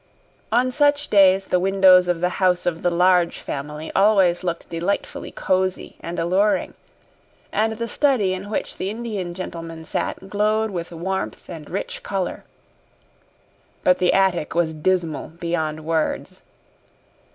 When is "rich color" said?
11.69-12.43